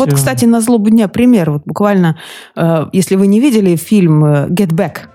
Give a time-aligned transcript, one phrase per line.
[0.00, 1.50] Вот, кстати, на злобу дня пример.
[1.50, 2.16] Вот буквально,
[2.56, 5.08] э, если вы не видели фильм э, Get Back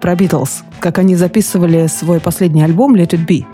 [0.00, 3.44] про Битлз, как они записывали свой последний альбом Let It Be.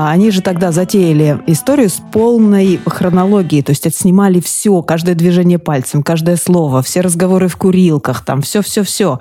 [0.00, 5.58] А они же тогда затеяли историю с полной хронологией, то есть отснимали все, каждое движение
[5.58, 9.18] пальцем, каждое слово, все разговоры в курилках, там все-все-все.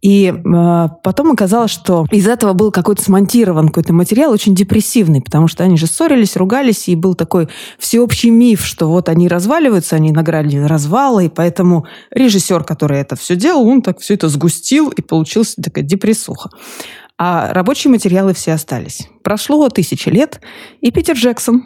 [0.00, 5.48] И э, потом оказалось, что из этого был какой-то смонтирован какой-то материал очень депрессивный, потому
[5.48, 7.48] что они же ссорились, ругались, и был такой
[7.80, 13.34] всеобщий миф, что вот они разваливаются, они награли развалы, и поэтому режиссер, который это все
[13.34, 16.50] делал, он так все это сгустил, и получилась такая депрессуха
[17.24, 19.08] а рабочие материалы все остались.
[19.22, 20.40] Прошло тысячи лет,
[20.80, 21.64] и Питер Джексон,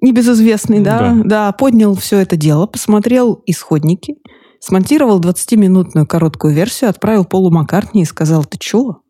[0.00, 4.14] небезызвестный, да, да, да поднял все это дело, посмотрел исходники,
[4.60, 9.02] смонтировал 20-минутную короткую версию, отправил Полу Маккартни и сказал, ты чё?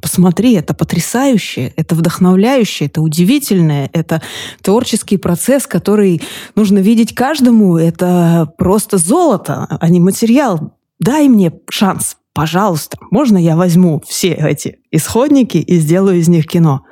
[0.00, 4.22] Посмотри, это потрясающе, это вдохновляюще, это удивительное, это
[4.62, 6.22] творческий процесс, который
[6.54, 10.76] нужно видеть каждому, это просто золото, а не материал.
[11.00, 16.82] Дай мне шанс, пожалуйста, можно я возьму все эти исходники и сделаю из них кино.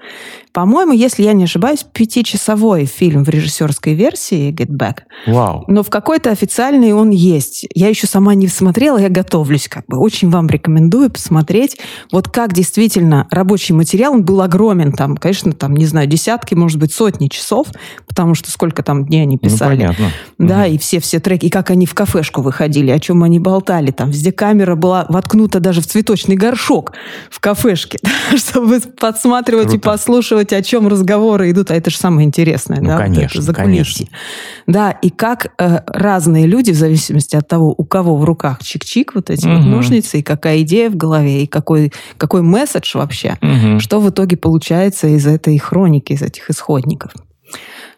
[0.52, 5.02] По-моему, если я не ошибаюсь, пятичасовой фильм в режиссерской версии «Get Back».
[5.26, 5.64] Вау.
[5.68, 7.66] Но в какой-то официальный он есть.
[7.72, 9.98] Я еще сама не смотрела, я готовлюсь как бы.
[9.98, 11.76] Очень вам рекомендую посмотреть.
[12.10, 14.92] Вот как действительно рабочий материал, он был огромен.
[14.92, 17.68] Там, конечно, там, не знаю, десятки, может быть, сотни часов,
[18.08, 19.74] потому что сколько там дней они ну, писали.
[19.74, 20.10] Ну, понятно.
[20.38, 20.72] Да, угу.
[20.72, 23.92] и все-все треки, и как они в кафешку выходили, о чем они болтали.
[23.92, 26.92] Там везде камера была воткнута даже в цветочный горшок
[27.30, 27.98] в кафешке книжки,
[28.36, 29.76] чтобы подсматривать Круто.
[29.76, 31.70] и послушивать, о чем разговоры идут.
[31.70, 32.98] А это же самое интересное, ну, да?
[32.98, 34.06] Конечно, вот конечно.
[34.66, 39.10] Да, и как э, разные люди, в зависимости от того, у кого в руках чик-чик,
[39.14, 39.56] вот эти угу.
[39.56, 43.80] вот ножницы, и какая идея в голове, и какой, какой месседж вообще, угу.
[43.80, 47.12] что в итоге получается из этой хроники, из этих исходников.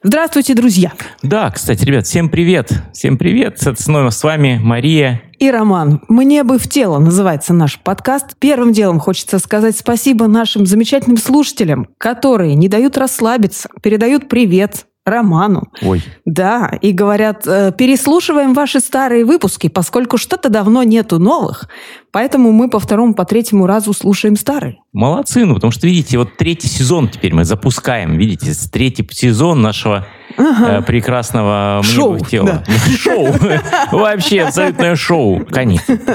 [0.05, 0.93] Здравствуйте, друзья!
[1.23, 2.73] Да, кстати, ребят, всем привет!
[2.93, 3.61] Всем привет!
[3.77, 6.01] Снова с вами Мария и Роман.
[6.09, 8.37] «Мне бы в тело» называется наш подкаст.
[8.41, 15.65] Первым делом хочется сказать спасибо нашим замечательным слушателям, которые не дают расслабиться, передают привет, Роману.
[15.83, 16.03] Ой.
[16.25, 21.69] Да, и говорят, «Э, переслушиваем ваши старые выпуски, поскольку что-то давно нету новых,
[22.13, 24.77] поэтому мы по второму, по третьему разу слушаем старые.
[24.93, 30.07] Молодцы, ну потому что, видите, вот третий сезон теперь мы запускаем, видите, третий сезон нашего
[30.37, 30.79] ага.
[30.79, 32.63] э, прекрасного шоу, тела.
[32.65, 32.75] Да.
[32.99, 33.29] Шоу.
[33.93, 35.45] Вообще абсолютное шоу.
[35.47, 35.99] Конечно.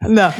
[0.00, 0.34] Да.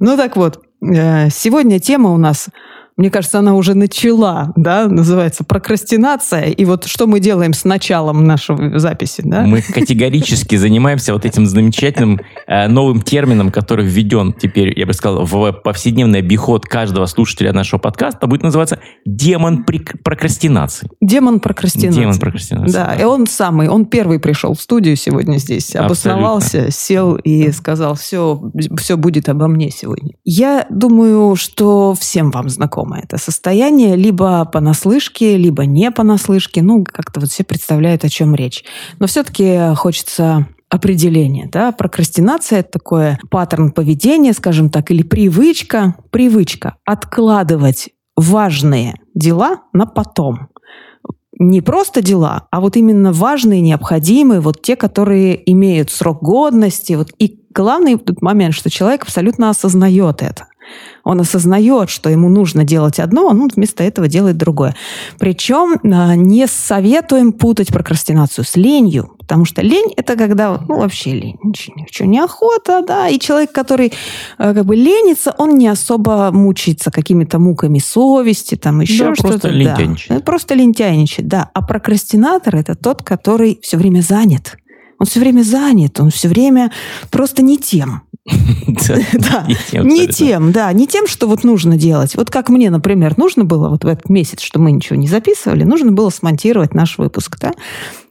[0.00, 2.48] Ну так вот, э, сегодня тема у нас
[2.96, 6.44] мне кажется, она уже начала, да, называется прокрастинация.
[6.44, 9.42] И вот что мы делаем с началом нашей записи, да?
[9.42, 15.24] Мы категорически занимаемся вот этим замечательным э, новым термином, который введен теперь, я бы сказал,
[15.24, 20.88] в повседневный обиход каждого слушателя нашего подкаста, будет называться демон прокрастинации.
[21.00, 22.00] Демон прокрастинации.
[22.00, 22.72] Демон прокрастинации.
[22.72, 27.96] Да, и он самый, он первый пришел в студию сегодня здесь, обосновался, сел и сказал,
[27.96, 28.40] все,
[28.78, 30.14] все будет обо мне сегодня.
[30.22, 36.62] Я думаю, что всем вам знакомо знакомо это состояние, либо понаслышке, либо не понаслышке.
[36.62, 38.64] Ну, как-то вот все представляют, о чем речь.
[38.98, 41.48] Но все-таки хочется определение.
[41.50, 41.72] Да?
[41.72, 45.94] Прокрастинация– это такой паттерн поведения, скажем так, или привычка.
[46.10, 50.48] Привычка откладывать важные дела на потом.
[51.36, 56.92] Не просто дела, а вот именно важные, необходимые, вот те, которые имеют срок годности.
[56.92, 57.08] Вот.
[57.18, 60.46] И главный тут момент, что человек абсолютно осознает это.
[61.04, 64.74] Он осознает, что ему нужно делать одно, он вместо этого делает другое.
[65.18, 71.12] Причем а, не советуем путать прокрастинацию с ленью, потому что лень– это когда, ну, вообще
[71.12, 73.92] лень, ничего, ничего неохота, да, и человек, который
[74.38, 79.28] а, как бы ленится, он не особо мучается какими-то муками совести, там еще да, что-то.
[79.28, 80.18] Просто лентяйничает.
[80.20, 81.50] Да, просто лентяйничает, да.
[81.52, 84.56] А прокрастинатор– это тот, который все время занят.
[84.98, 86.70] Он все время занят, он все время
[87.10, 88.02] просто не тем.
[89.14, 89.46] Да,
[89.82, 92.16] не тем, да, не тем, что вот нужно делать.
[92.16, 95.64] Вот как мне, например, нужно было вот в этот месяц, что мы ничего не записывали,
[95.64, 97.52] нужно было смонтировать наш выпуск, да?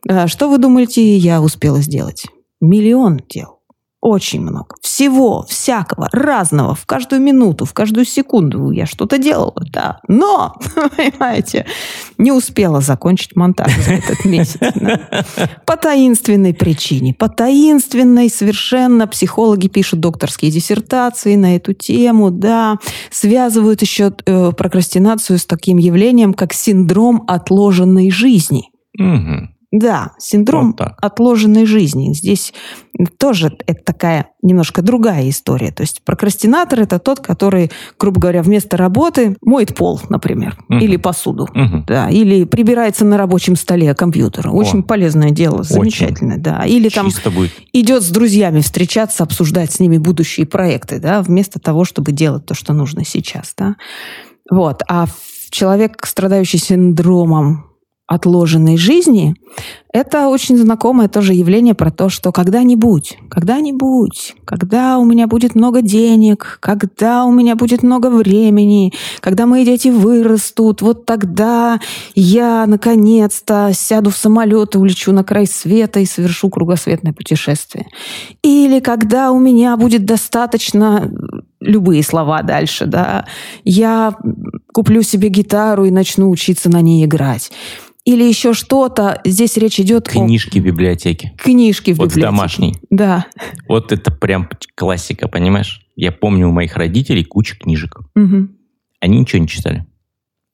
[0.08, 2.26] А что вы думаете, я успела сделать?
[2.62, 3.60] Миллион дел.
[4.04, 4.76] Очень много.
[4.82, 10.02] Всего, всякого, разного, в каждую минуту, в каждую секунду я что-то делала, да.
[10.10, 10.58] Но,
[10.98, 11.66] понимаете,
[12.18, 14.60] не успела закончить монтаж за этот месяц.
[14.76, 15.00] Да.
[15.66, 17.14] По таинственной причине.
[17.14, 22.80] По таинственной совершенно психологи пишут докторские диссертации на эту тему, да.
[23.10, 28.70] Связывают еще э, прокрастинацию с таким явлением, как синдром отложенной жизни.
[29.00, 29.53] Угу.
[29.76, 30.98] Да, синдром Вот так.
[31.02, 32.14] отложенной жизни.
[32.14, 32.54] Здесь
[33.18, 35.72] тоже это такая немножко другая история.
[35.72, 40.80] То есть прокрастинатор это тот, который, грубо говоря, вместо работы моет пол, например, Мгм.
[40.80, 41.48] или посуду.
[41.56, 41.86] Мгм.
[41.88, 44.52] Да, или прибирается на рабочем столе компьютера.
[44.52, 46.66] Очень полезное дело, замечательное, да.
[46.66, 47.52] Или там Чисто будет.
[47.74, 52.54] идет с друзьями встречаться, обсуждать с ними будущие проекты, да, вместо того, чтобы делать то,
[52.54, 53.76] что нужно сейчас, да.
[54.52, 54.84] Вот.
[54.88, 55.08] А
[55.50, 57.73] человек, страдающий синдромом
[58.14, 59.36] отложенной жизни,
[59.94, 65.84] это очень знакомое тоже явление про то, что когда-нибудь, когда-нибудь, когда у меня будет много
[65.84, 71.80] денег, когда у меня будет много времени, когда мои дети вырастут, вот тогда
[72.16, 77.86] я наконец-то сяду в самолет и улечу на край света и совершу кругосветное путешествие.
[78.42, 81.12] Или когда у меня будет достаточно
[81.60, 83.26] любые слова дальше, да,
[83.64, 84.16] я
[84.74, 87.52] куплю себе гитару и начну учиться на ней играть.
[88.06, 89.22] Или еще что-то.
[89.24, 91.32] Здесь речь идет Книжки в библиотеке.
[91.38, 92.26] о книжке в Вот библиотеке.
[92.26, 92.76] домашней.
[92.90, 93.28] Да.
[93.70, 95.88] Вот это прям классика, понимаешь?
[95.96, 98.00] Я помню у моих родителей куча книжек.
[98.16, 98.58] Мгм.
[99.00, 99.86] Они ничего не читали.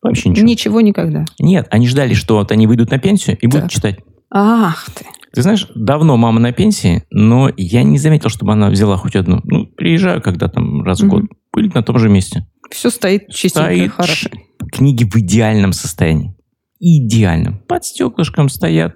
[0.02, 0.46] Вообще ничего.
[0.48, 1.26] Ничего никогда.
[1.40, 3.72] Нет, они ждали, что вот они выйдут на пенсию и будут Так.
[3.72, 4.00] читать.
[4.32, 5.06] Ах ты.
[5.34, 9.42] Ты знаешь, давно мама на пенсии, но я не заметил, чтобы она взяла хоть одну.
[9.44, 11.10] Ну, приезжаю, когда там раз в Мгм.
[11.10, 11.22] год.
[11.52, 12.48] Пыль на том же месте.
[12.72, 14.30] Все стоит чистенько, Стоит хорошо.
[14.72, 16.36] Книги в идеальном состоянии.
[16.80, 17.60] Идеальном.
[17.68, 18.96] Под стеклышком стоят.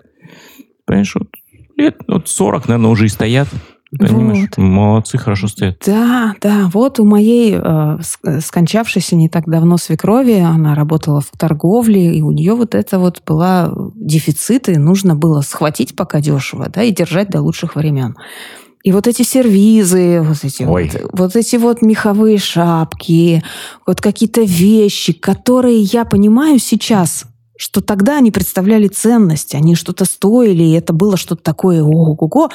[0.86, 1.30] Понимаешь, вот
[1.78, 3.48] лет вот 40, наверное, уже и стоят.
[4.00, 4.50] Понимаешь?
[4.56, 4.58] Вот.
[4.58, 5.78] Молодцы, хорошо стоят.
[5.86, 11.30] Да, да, вот у моей э, ск- скончавшейся не так давно свекрови, она работала в
[11.38, 16.70] торговле, и у нее вот это вот была дефицит, и нужно было схватить пока дешево,
[16.74, 18.16] да, и держать до лучших времен.
[18.84, 20.92] И вот эти сервизы, вот эти, Ой.
[20.92, 23.44] вот, вот эти вот меховые шапки,
[23.86, 27.26] вот какие-то вещи, которые я понимаю сейчас,
[27.64, 32.50] что тогда они представляли ценность, они что-то стоили, и это было что-то такое ого-го,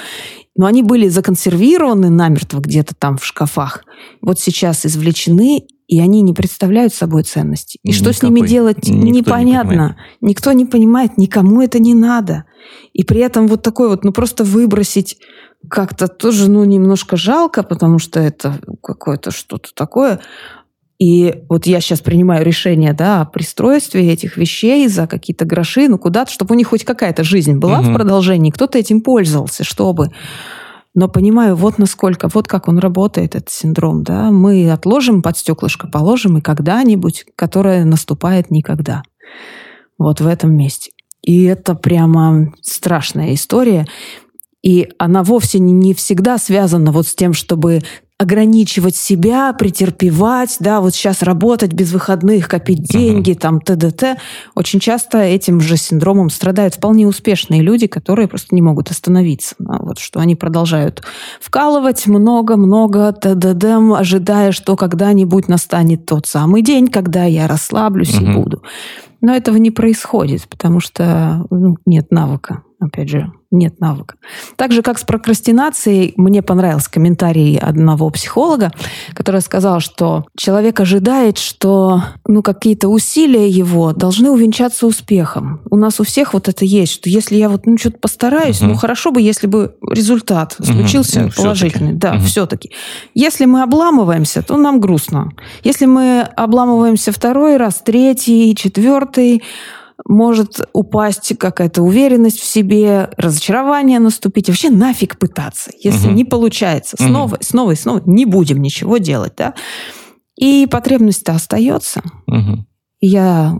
[0.55, 3.85] но они были законсервированы намертво где-то там в шкафах.
[4.21, 7.79] Вот сейчас извлечены, и они не представляют собой ценности.
[7.83, 8.49] И что с ними Никакой.
[8.51, 9.71] делать, Никто не непонятно.
[9.71, 9.97] понимает.
[10.21, 12.45] Никто не понимает, никому это не надо.
[12.93, 15.17] И при этом вот такой вот, ну просто выбросить
[15.71, 20.21] как-то тоже, ну, немножко жалко, потому что это какое-то что-то такое.
[20.99, 25.97] И вот я сейчас принимаю решение, да, о пристройстве этих вещей за какие-то гроши, ну,
[25.97, 27.93] куда-то, чтобы у них хоть какая-то жизнь была Мгм.
[27.93, 30.11] в продолжении, кто-то этим пользовался, чтобы.
[30.95, 34.33] Но понимаю, вот насколько, вот как он работает, этот синдром, да.
[34.33, 39.03] Мы отложим под стеклышко, положим, и когда-нибудь, которое наступает никогда.
[39.99, 40.91] Вот в этом месте.
[41.23, 43.87] И это прямо страшная история.
[44.63, 47.83] И она вовсе не всегда связана вот с тем, чтобы
[48.19, 54.19] ограничивать себя, претерпевать, да, вот сейчас работать без выходных, копить деньги, там, т.д.т.
[54.57, 59.55] Очень часто этим же синдромом страдают вполне успешные люди, которые просто не могут остановиться.
[59.61, 61.03] да, вот что они продолжают
[61.41, 68.35] вкалывать много-много т.д.д., ожидая, что когда-нибудь настанет тот самый день, когда я расслаблюсь и Мгм.
[68.43, 68.63] буду.
[69.21, 72.63] Но этого не происходит, потому что ну, нет навыка.
[72.81, 74.15] Опять же, нет навыка.
[74.55, 78.71] Так же, как с прокрастинацией, мне понравился комментарий одного психолога,
[79.15, 85.61] который сказал, что человек ожидает, что ну, какие-то усилия его должны увенчаться успехом.
[85.71, 88.71] У нас у всех вот это есть, что если я вот ну, что-то постараюсь, Мгм.
[88.71, 91.37] ну хорошо бы, если бы результат случился всё-таки.
[91.43, 91.93] положительный.
[91.95, 92.23] Да, Мгм.
[92.27, 92.71] все-таки.
[93.15, 95.31] Если мы обламываемся, то нам грустно.
[95.65, 99.43] Если мы обламываемся второй раз, третий, четвертый,
[100.07, 104.49] может упасть какая-то уверенность в себе, разочарование наступить.
[104.49, 106.17] И вообще нафиг пытаться, если Мгм.
[106.17, 106.97] не получается.
[106.99, 109.33] Снова, снова и снова не будем ничего делать.
[109.37, 109.55] Да?
[110.37, 112.03] И потребность-то остается.
[113.01, 113.59] И я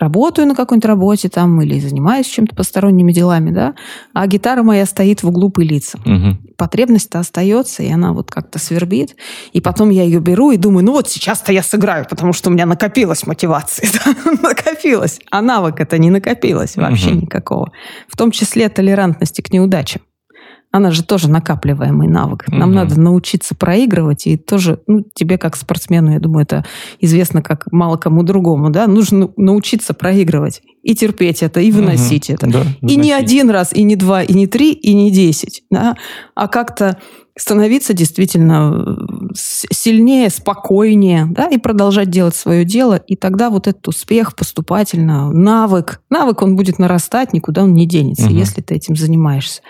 [0.00, 3.74] работаю на какой-нибудь работе там или занимаюсь чем-то посторонними делами, да,
[4.12, 5.98] а гитара моя стоит в углу пылиться.
[6.04, 6.38] Мгм.
[6.56, 9.16] Потребность-то остается, и она вот как-то свербит.
[9.52, 12.52] И потом я ее беру и думаю, ну вот сейчас-то я сыграю, потому что у
[12.52, 13.88] меня накопилась мотивация.
[14.42, 15.20] накопилась.
[15.30, 17.20] А навык это не накопилось вообще Мгм.
[17.22, 17.72] никакого.
[18.08, 20.02] В том числе толерантности к неудачам.
[20.70, 22.46] Она же тоже накапливаемый навык.
[22.48, 22.74] Нам Мгм.
[22.74, 26.64] надо научиться проигрывать, и тоже, ну, тебе как спортсмену, я думаю, это
[27.00, 32.34] известно как мало кому другому, да, нужно научиться проигрывать и терпеть это, и выносить Мгм.
[32.36, 32.46] это.
[32.50, 35.96] Да, И не один раз, и не два, и не три, и не десять, да,
[36.34, 36.98] а как-то
[37.36, 38.84] становиться действительно
[39.30, 45.32] э, сильнее, спокойнее, да, и продолжать делать свое дело, и тогда вот этот успех поступательно,
[45.32, 48.36] навык, навык, он будет нарастать, никуда он не денется, Мгм.
[48.36, 49.62] если ты этим занимаешься.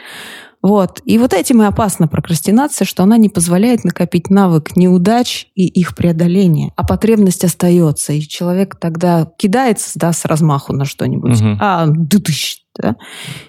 [0.62, 1.00] Вот.
[1.05, 5.95] И вот этим и опасна прокрастинация, что она не позволяет накопить навык неудач и их
[5.95, 6.73] преодоления.
[6.77, 8.12] А потребность остается.
[8.12, 11.41] И человек тогда кидается да, с размаху на что-нибудь.
[11.41, 11.59] Мгм.
[11.61, 12.97] А, дудыщ, Да?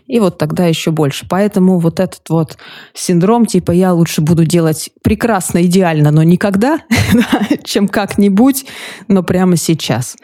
[0.06, 1.26] И вот тогда еще больше.
[1.28, 2.58] Поэтому вот этот вот
[2.94, 6.82] синдром, типа я лучше буду делать прекрасно, идеально, но никогда,
[7.64, 8.66] чем как-нибудь,
[9.08, 10.16] но прямо сейчас.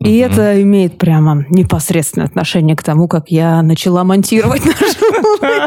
[0.00, 0.32] И угу.
[0.32, 4.96] это имеет прямо непосредственное отношение к тому, как я начала монтировать наш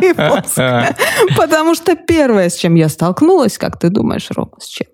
[0.01, 0.57] выпуск.
[1.37, 4.87] Потому что первое, с чем я столкнулась, как ты думаешь, Рома, с чем?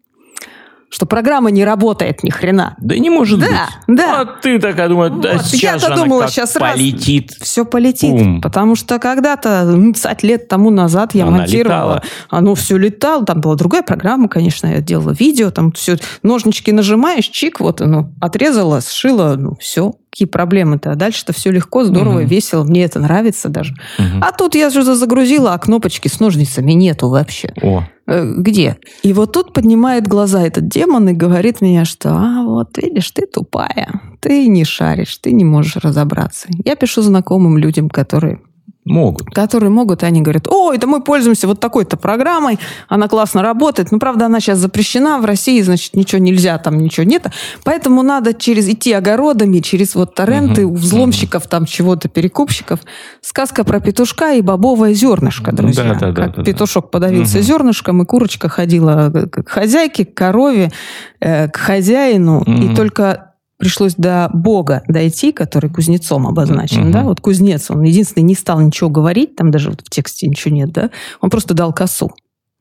[0.94, 2.76] Что программа не работает ни хрена.
[2.78, 3.48] Да не может да,
[3.88, 3.98] быть.
[3.98, 7.32] Да, А ты такая думаешь, да Вот, сейчас же она думала, как сейчас полетит.
[7.42, 8.12] Все полетит.
[8.12, 8.42] Бум.
[8.42, 11.96] Потому что когда-то, 20 лет тому назад я Она монтировала.
[11.96, 12.04] летала.
[12.30, 13.26] Оно все летало.
[13.26, 14.68] Там была другая программа, конечно.
[14.68, 15.50] Я делала видео.
[15.50, 15.98] Там все.
[16.22, 18.12] Ножнички нажимаешь, чик, вот оно.
[18.22, 19.34] Отрезала, сшила.
[19.36, 19.96] Ну, все.
[20.14, 20.92] Какие проблемы-то?
[20.92, 22.28] А дальше-то все легко, здорово, Мгм.
[22.28, 22.64] весело.
[22.64, 23.74] Мне это нравится даже.
[23.98, 24.22] Мгм.
[24.24, 27.52] А тут я же загрузила, а кнопочки с ножницами нету вообще.
[27.64, 28.78] О, Э, где?
[29.02, 33.26] И вот тут поднимает глаза этот демон и говорит мне, что, а вот видишь, ты
[33.26, 36.48] тупая, ты не шаришь, ты не можешь разобраться.
[36.64, 38.40] Я пишу знакомым людям, которые
[38.86, 39.28] могут.
[39.30, 42.60] которые могут, и они говорят, о, это мы пользуемся вот такой-то программой,
[42.90, 47.06] она классно работает, ну, правда, она сейчас запрещена в России, значит, ничего нельзя, там ничего
[47.06, 47.28] нет,
[47.64, 52.80] поэтому надо через идти огородами, через вот торренты Мгм, у взломщиков, там чего-то, перекупщиков.
[53.22, 55.84] Сказка про петушка и бобовое зернышко, друзья.
[55.84, 56.44] Да, да, да, как да, да.
[56.44, 57.46] петушок подавился Мгм.
[57.46, 60.72] зернышком, и курочка ходила к хозяйке, к корове,
[61.20, 62.72] э, к хозяину, Мгм.
[62.72, 63.33] и только
[63.64, 66.92] пришлось до Бога дойти, который кузнецом обозначен, Мгм.
[66.92, 70.54] да, вот кузнец, он единственный не стал ничего говорить, там даже вот в тексте ничего
[70.54, 70.90] нет, да,
[71.22, 72.12] он просто дал косу.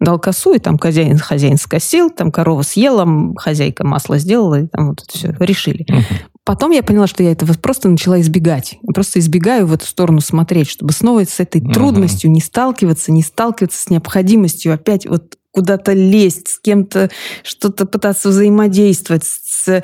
[0.01, 3.07] Дал косу, и там хозяин, хозяин скосил, там корова съела,
[3.37, 5.87] хозяйка масло сделала, и там вот это все решили.
[5.89, 6.03] Мгм.
[6.45, 8.79] Потом я поняла, что я этого просто начала избегать.
[8.83, 13.23] Я просто избегаю в эту сторону смотреть, чтобы снова с этой трудностью не сталкиваться, не
[13.23, 17.11] сталкиваться с необходимостью опять вот куда-то лезть, с кем-то
[17.45, 19.83] что-то пытаться взаимодействовать, с-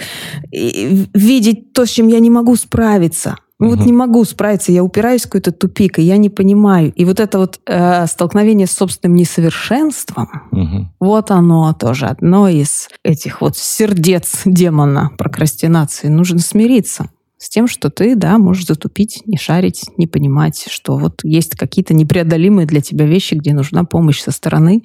[0.50, 3.36] видеть то, с чем я не могу справиться.
[3.60, 3.86] Ну вот Мгм.
[3.86, 6.92] не могу справиться, я упираюсь в какой-то тупик, и я не понимаю.
[6.94, 10.92] И вот это вот э, столкновение с собственным несовершенством, Мгм.
[11.00, 16.06] вот оно тоже одно из этих вот сердец демона прокрастинации.
[16.06, 21.20] Нужно смириться с тем, что ты, да, можешь затупить, не шарить, не понимать, что вот
[21.22, 24.82] есть какие-то непреодолимые для тебя вещи, где нужна помощь со стороны.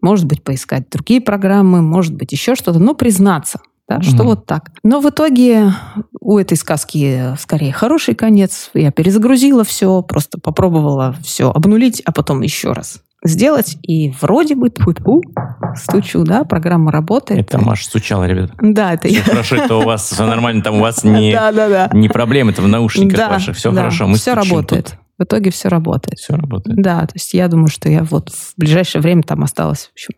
[0.00, 4.26] Может быть, поискать другие программы, может быть, еще что-то, но признаться, да, что Мгм.
[4.26, 4.70] вот так.
[4.84, 5.72] Но в итоге
[6.20, 8.70] у этой сказки скорее хороший конец.
[8.74, 13.76] Я перезагрузила все, просто попробовала все обнулить, а потом еще раз сделать.
[13.82, 15.22] И вроде бы тьфу-тьфу,
[15.76, 17.40] стучу, да, программа работает.
[17.40, 18.52] Это Маша стучала, ребята.
[18.60, 19.22] Да, это я.
[19.22, 21.90] Все хорошо, это у вас все нормально, там у вас не, Да, да, да.
[21.92, 23.56] не проблема, это в наушниках Да, ваших.
[23.56, 24.96] Все да, хорошо, мы все работает.
[25.18, 26.18] В итоге все работает.
[26.18, 26.80] Все работает.
[26.80, 30.14] Да, то есть я думаю, что я вот в ближайшее время там осталось, в общем,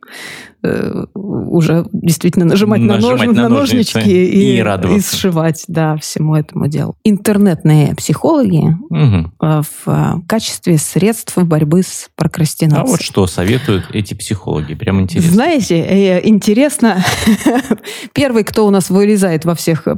[0.63, 5.17] э, уже действительно нажимать, на, Нажимать нож- на на ножницы ножнички и и, радоваться.
[5.17, 6.97] и сшивать, да, всему этому делу.
[7.03, 8.63] Интернетные психологи
[8.95, 12.87] э, в качестве средств борьбы с А прокрастинацией.
[12.91, 14.75] вот что советуют эти психологи?
[14.75, 15.33] Прям интересно.
[15.33, 17.03] Знаете, э, интересно,
[18.13, 19.97] первый, кто у нас вылезает во всех э,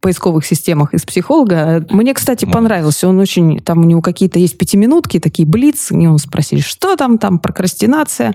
[0.00, 3.08] поисковых системах из психолога, мне, кстати, понравился.
[3.08, 7.18] Он очень, там у него какие-то есть пятиминутки, такие блиц, и он спросили, что там,
[7.18, 8.34] там прокрастинация.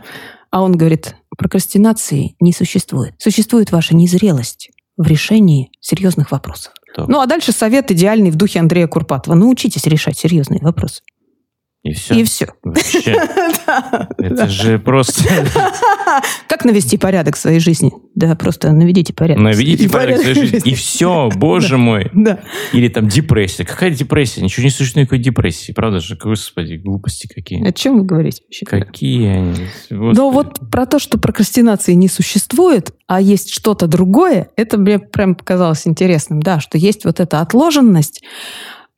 [0.50, 3.13] А он говорит, прокрастинации не существует.
[3.17, 6.74] Существует ваша незрелость в решении серьезных вопросов.
[6.95, 7.07] Так.
[7.07, 9.36] Ну, а дальше совет идеальный в духе Андрея Курпатова.
[9.36, 11.01] Научитесь решать серьезные вопросы.
[11.83, 12.15] И все.
[12.15, 12.47] И все.
[12.63, 13.00] Вообще,
[14.19, 15.23] это же просто...
[16.47, 17.91] Как навести порядок в своей жизни?
[18.13, 19.43] Да, просто наведите порядок.
[19.43, 20.71] Наведите порядок в своей жизни.
[20.71, 22.11] И все, боже мой.
[22.13, 22.41] Да.
[22.71, 23.65] Или там депрессия.
[23.65, 24.41] Какая депрессия?
[24.41, 25.71] Ничего не существует никакой депрессии.
[25.71, 26.15] Правда же?
[26.17, 27.67] Господи, глупости какие.
[27.67, 28.65] О чем вы говорите вообще?
[28.65, 29.67] Какие они?
[29.89, 30.19] Господи.
[30.19, 35.88] вот про то, что прокрастинации не существует, а есть что-то другое, это мне прям показалось
[35.88, 36.43] интересным.
[36.43, 38.21] Да, что есть вот эта отложенность,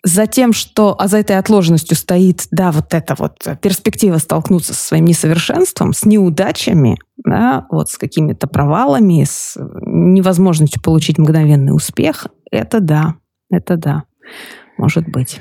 [0.05, 4.87] за тем, что, а за этой отложенностью стоит, да, вот эта вот перспектива столкнуться со
[4.87, 12.81] своим несовершенством, с неудачами, да, вот с какими-то провалами, с невозможностью получить мгновенный успех, это
[12.81, 13.15] да,
[13.49, 14.03] это да,
[14.77, 15.39] может быть.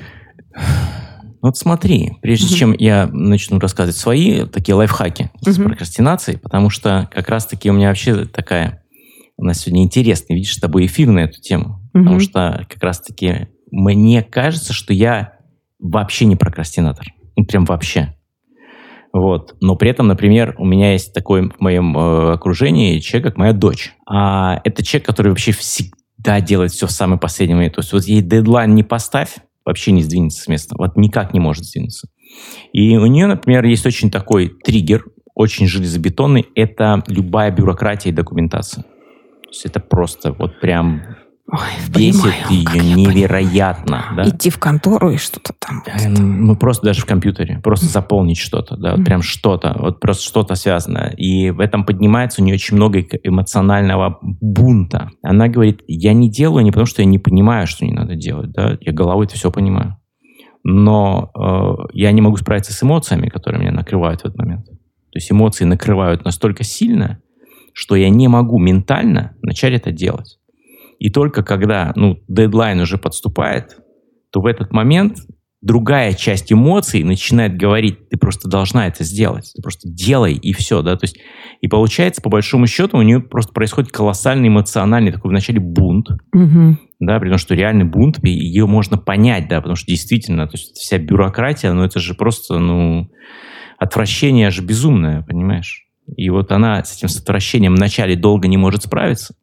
[1.41, 2.55] Вот смотри, прежде Мгм.
[2.55, 5.65] чем я начну рассказывать свои такие лайфхаки с Мгм.
[5.67, 8.81] прокрастинацией, потому что как раз-таки у меня вообще такая...
[9.35, 11.81] У нас сегодня интересный, видишь, с тобой эфир на эту тему.
[11.91, 12.19] Потому Мгм.
[12.21, 15.33] что как раз-таки мне кажется, что я
[15.79, 17.07] вообще не прокрастинатор.
[17.35, 18.15] Ну, прям вообще.
[19.11, 19.55] Вот.
[19.61, 23.51] Но при этом, например, у меня есть такой в моем э, окружении человек, как моя
[23.51, 23.95] дочь.
[24.07, 27.73] А это человек, который вообще всегда делает все в самый последний момент.
[27.73, 30.75] То есть вот ей дедлайн не поставь, вообще не сдвинется с места.
[30.77, 32.09] Вот никак не может сдвинуться.
[32.73, 36.45] И у нее, например, есть очень такой триггер, очень железобетонный.
[36.53, 38.83] Это любая бюрократия и документация.
[38.83, 41.01] То есть это просто вот прям
[41.51, 41.59] Ой,
[41.93, 44.05] Бесит ее невероятно.
[44.15, 44.29] Да?
[44.29, 45.83] Идти в контору и что-то там.
[45.85, 47.59] Э, Ну, просто даже в компьютере.
[47.61, 49.05] Просто заполнить что-то, да, вот Мгм.
[49.05, 51.09] прям что-то, вот просто что-то связанное.
[51.17, 55.09] И в этом поднимается у нее очень много эмоционального бунта.
[55.21, 58.51] Она говорит, я не делаю не потому, что я не понимаю, что не надо делать,
[58.51, 59.97] да, я головой это все понимаю.
[60.63, 64.65] Но э, я не могу справиться с эмоциями, которые меня накрывают в этот момент.
[64.65, 67.19] То есть эмоции накрывают настолько сильно,
[67.73, 70.39] что я не могу ментально начать это делать.
[71.03, 73.75] И только когда ну, дедлайн уже подступает,
[74.31, 75.17] то в этот момент
[75.61, 80.81] другая часть эмоций начинает говорить, ты просто должна это сделать, ты просто делай и все,
[80.81, 81.19] да, то есть
[81.59, 86.79] и получается, по большому счету, у нее просто происходит колоссальный эмоциональный такой вначале бунт, Мгм.
[87.01, 90.99] да, потому что реальный бунт, ее можно понять, да, потому что действительно, то есть вся
[90.99, 93.11] бюрократия, ну это же просто, ну,
[93.77, 95.85] отвращение же безумное, понимаешь?
[96.15, 99.35] И вот она с этим с отвращением вначале долго не может справиться,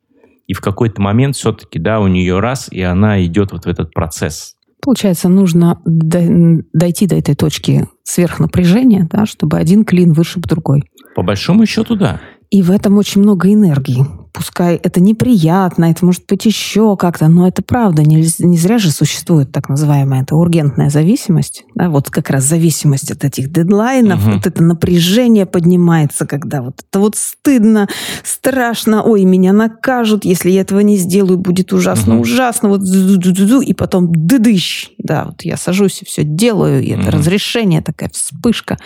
[0.51, 3.93] и в какой-то момент все-таки, да, у нее раз, и она идет вот в этот
[3.95, 4.57] процесс.
[4.83, 10.83] Получается, нужно до- дойти до этой точки сверхнапряжения, да, чтобы один клин вышиб другой.
[11.15, 12.21] По большому счету, да.
[12.51, 14.05] И в этом очень много энергии.
[14.33, 18.03] Пускай это неприятно, это может быть еще как-то, но это правда.
[18.03, 21.65] Не, не зря же существует так называемая это ургентная зависимость.
[21.77, 24.35] Да, вот как раз зависимость от этих дедлайнов, Мгм.
[24.37, 27.89] вот это напряжение поднимается, когда вот это вот стыдно,
[28.25, 32.23] страшно, ой, меня накажут, если я этого не сделаю, будет ужасно, Мгм.
[32.23, 34.91] ужасно, вот и потом дыдыщ.
[34.99, 37.11] Да, вот я сажусь и все делаю, и это Мгм.
[37.11, 38.79] разрешение, такая вспышка.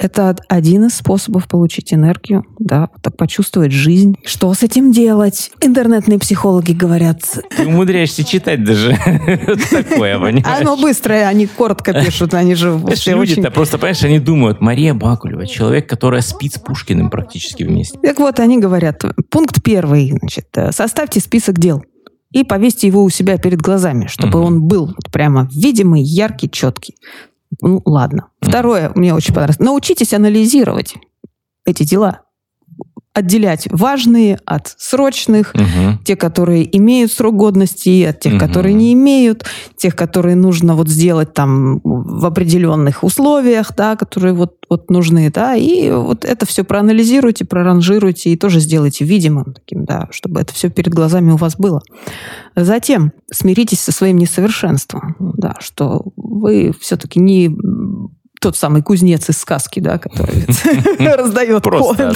[0.00, 4.16] Это один из способов получить энергию, да, так почувствовать жизнь.
[4.24, 5.50] Что с этим делать?
[5.60, 7.20] Интернетные психологи говорят,
[7.54, 8.96] Ты умудряешься читать даже
[9.70, 10.60] такое, понимаешь?
[10.60, 15.46] оно быстрое, они коротко пишут, они же все люди-то просто, понимаешь, они думают, Мария Бакулева,
[15.46, 17.98] человек, которая спит с Пушкиным практически вместе.
[17.98, 21.84] Так вот, они говорят, пункт первый, значит, э, составьте список дел
[22.32, 24.46] и повесьте его у себя перед глазами, чтобы Мгм.
[24.46, 26.94] он был вот прямо видимый, яркий, четкий.
[27.62, 28.28] Ну, ладно.
[28.40, 29.58] Второе, мне очень понравилось.
[29.58, 30.96] Научитесь анализировать
[31.64, 32.22] эти дела.
[33.12, 35.98] Отделять важные от срочных, Мгм.
[36.04, 38.40] те, которые имеют срок годности, от тех, Мгм.
[38.40, 39.44] которые не имеют,
[39.76, 45.56] тех, которые нужно вот сделать там в определенных условиях, да, которые вот, вот нужны, да,
[45.56, 50.70] и вот это все проанализируйте, проранжируйте и тоже сделайте видимым таким, да, чтобы это все
[50.70, 51.82] перед глазами у вас было.
[52.54, 57.48] Затем смиритесь со своим несовершенством, да, что вы все-таки не
[58.40, 60.46] тот самый кузнец из сказки, да, который
[60.98, 61.62] раздает,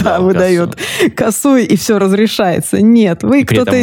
[0.02, 0.76] да, выдает
[1.14, 2.80] косу, и все разрешается.
[2.80, 3.76] Нет, вы кто-то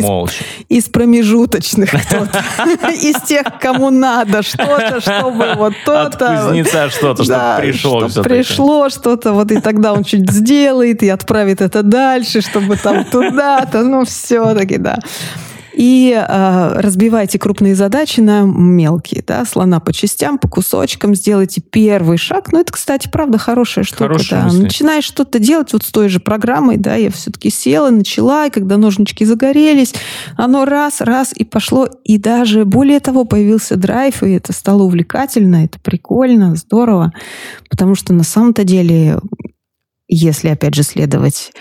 [0.68, 6.44] из промежуточных из тех, кому надо что-то, чтобы вот От то-то.
[6.46, 11.84] кузнеца что-то, чтобы пришло пришло что-то, вот и тогда он чуть сделает и отправит это
[11.84, 14.98] дальше, чтобы там туда-то, ну все-таки, да.
[15.74, 22.18] И э, разбивайте крупные задачи на мелкие, да, слона по частям, по кусочкам, сделайте первый
[22.18, 22.52] шаг.
[22.52, 24.08] Ну, это, кстати, правда хорошая штука.
[24.08, 24.54] Хорошая да.
[24.54, 28.78] Начинаешь что-то делать вот с той же программой, да, я все-таки села, начала, и когда
[28.78, 29.94] ножнички загорелись,
[30.36, 31.88] оно раз, раз и пошло.
[32.04, 37.14] И даже более того, появился драйв, и это стало увлекательно, это прикольно, здорово.
[37.70, 39.20] Потому что на самом-то деле,
[40.08, 41.54] если, опять же, следовать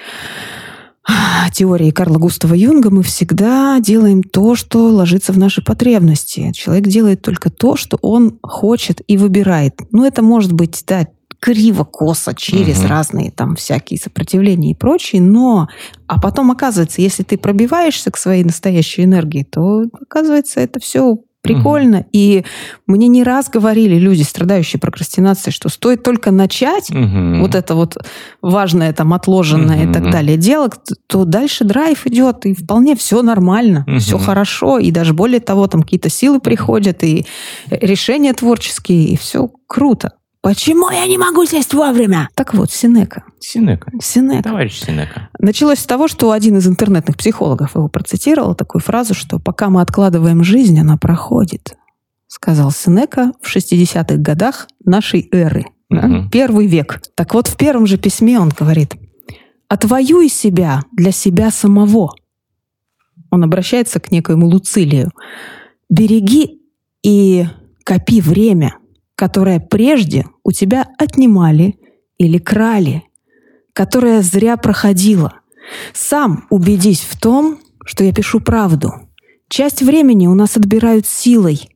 [1.54, 6.52] теории Карла Густава Юнга, мы всегда делаем то, что ложится в наши потребности.
[6.52, 9.80] Человек делает только то, что он хочет и выбирает.
[9.90, 11.06] Ну, это может быть, да,
[11.40, 12.88] криво, косо, через Мгм.
[12.88, 15.68] разные там всякие сопротивления и прочее, но
[16.06, 22.06] а потом оказывается, если ты пробиваешься к своей настоящей энергии, то оказывается это все прикольно.
[22.12, 22.44] И
[22.86, 27.40] мне не раз говорили люди, страдающие прокрастинацией, что стоит только начать Мгм.
[27.40, 27.96] вот это вот
[28.42, 29.92] важное, там, отложенное и Мгм.
[29.92, 30.70] так далее дело,
[31.06, 33.98] то дальше драйв идет, и вполне все нормально, Мгм.
[34.00, 37.24] все хорошо, и даже более того, там какие-то силы приходят, и
[37.70, 40.12] решения творческие, и все круто.
[40.42, 42.30] Почему я не могу сесть вовремя?
[42.34, 43.24] Так вот, Синека.
[43.40, 43.92] Синека.
[44.00, 44.42] Синека.
[44.42, 45.28] Товарищ Синека.
[45.38, 49.82] Началось с того, что один из интернетных психологов его процитировал такую фразу, что пока мы
[49.82, 51.76] откладываем жизнь, она проходит.
[52.26, 55.66] Сказал Сенека в 60-х годах нашей эры.
[55.90, 56.30] да, Мгм.
[56.30, 57.02] Первый век.
[57.16, 58.94] Так вот, в первом же письме он говорит,
[59.68, 62.14] «Отвоюй себя для себя самого».
[63.30, 65.10] Он обращается к некоему Луцилию.
[65.90, 66.60] «Береги
[67.02, 67.46] и
[67.84, 68.76] копи время,
[69.20, 71.78] которое прежде у тебя отнимали
[72.16, 73.02] или крали,
[73.74, 75.40] которое зря проходило.
[75.92, 78.94] Сам убедись в том, что я пишу правду.
[79.50, 81.68] Часть времени у нас отбирают силой,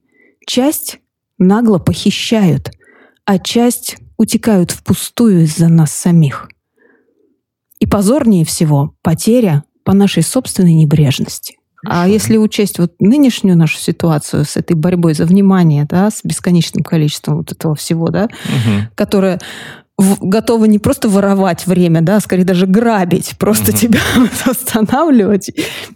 [0.47, 1.01] часть
[1.37, 2.71] нагло похищают,
[3.27, 6.49] а часть утекают впустую из-за нас самих.
[7.79, 11.59] И позорнее всего потеря по нашей собственной небрежности.
[11.87, 16.83] А если учесть вот нынешнюю нашу ситуацию с этой борьбой за внимание, да, с бесконечным
[16.83, 18.89] количеством вот этого всего, да, Мгм.
[18.95, 19.41] которое
[19.97, 23.79] в- готово не просто воровать время, да, а скорее даже грабить, просто Мгм.
[23.79, 24.01] тебя
[24.45, 25.51] останавливать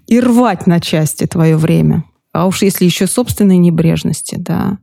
[0.07, 2.05] и рвать на части твое время.
[2.33, 4.79] А уж если еще собственной небрежности, да,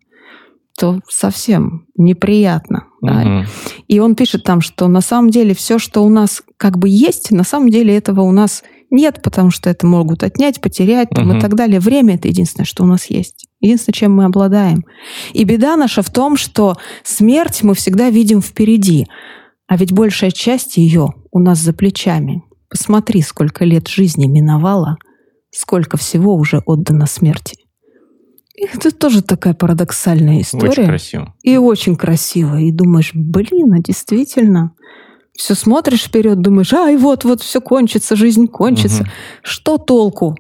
[0.78, 2.84] то совсем неприятно.
[3.02, 3.14] да.
[3.14, 3.46] Мгм.
[3.88, 7.32] И он пишет там, что на самом деле все, что у нас как бы есть,
[7.32, 8.64] на самом деле этого у нас
[8.96, 11.38] нет, потому что это могут отнять, потерять там, Мгм.
[11.38, 11.80] и так далее.
[11.80, 13.48] Время это единственное, что у нас есть.
[13.60, 14.84] Единственное, чем мы обладаем.
[15.34, 19.08] И беда наша в том, что смерть мы всегда видим впереди,
[19.68, 22.44] а ведь большая часть ее у нас за плечами.
[22.70, 24.98] Посмотри, сколько лет жизни миновало,
[25.52, 27.56] сколько всего уже отдано смерти.
[28.58, 30.70] И это тоже такая парадоксальная история.
[30.70, 31.34] Очень красиво.
[31.44, 32.58] И очень красиво.
[32.60, 34.72] И думаешь, блин, а действительно.
[35.38, 39.04] Все смотришь вперед, думаешь, ай, вот, вот, все кончится, жизнь кончится.
[39.04, 39.12] Мгм.
[39.44, 40.36] Что толку?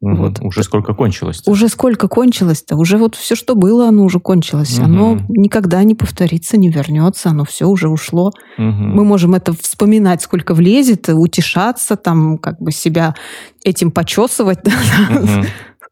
[0.00, 0.16] Мгм.
[0.22, 0.38] Вот.
[0.42, 2.76] Уже сколько кончилось Уже сколько кончилось-то?
[2.76, 4.78] Уже вот все, что было, оно уже кончилось.
[4.78, 5.26] Оно Мгм.
[5.28, 7.30] никогда не повторится, не вернется.
[7.30, 8.30] Оно все уже ушло.
[8.58, 8.94] Мгм.
[8.94, 13.14] Мы можем это вспоминать, сколько влезет, утешаться, там, как бы себя
[13.64, 14.60] этим почесывать.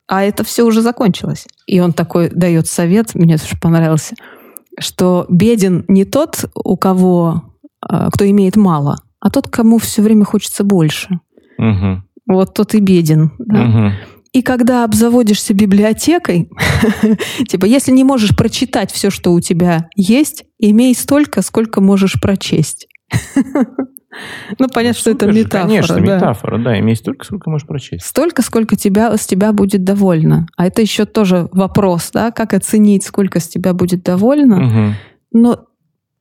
[0.09, 1.49] А это все уже закончилось.
[1.67, 4.15] И он такой дает совет, мне тоже понравился,
[4.79, 7.43] что беден не тот, у кого,
[7.89, 11.21] кто имеет мало, а тот, кому все время хочется больше.
[11.59, 12.05] Мгм.
[12.27, 13.33] Вот тот и беден.
[13.39, 13.63] да.
[13.63, 13.93] Мгм.
[14.33, 16.51] И когда обзаводишься библиотекой,
[17.49, 22.87] типа, если не можешь прочитать все, что у тебя есть, имей столько, сколько можешь прочесть.
[24.59, 25.69] Ну, понятно, что это Супер же, метафора.
[25.69, 26.79] Конечно, метафора, да.
[26.79, 28.07] Имей столько, сколько можешь прочесть.
[28.07, 30.47] Столько, сколько тебя, с тебя будет довольно.
[30.57, 34.97] А это еще тоже вопрос, да, как оценить, сколько с тебя будет довольно.
[35.33, 35.67] Но